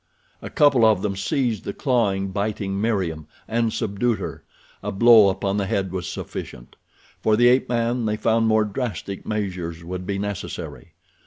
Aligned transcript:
A 0.41 0.49
couple 0.49 0.83
of 0.83 1.03
them 1.03 1.15
seized 1.15 1.63
the 1.63 1.73
clawing, 1.73 2.29
biting 2.31 2.81
Meriem, 2.81 3.27
and 3.47 3.71
subdued 3.71 4.17
her—a 4.17 4.91
blow 4.91 5.29
upon 5.29 5.57
the 5.57 5.67
head 5.67 5.91
was 5.91 6.07
sufficient. 6.07 6.75
For 7.21 7.35
the 7.35 7.47
ape 7.49 7.69
man 7.69 8.05
they 8.07 8.17
found 8.17 8.47
more 8.47 8.65
drastic 8.65 9.27
measures 9.27 9.83
would 9.83 10.07
be 10.07 10.17
necessary. 10.17 10.93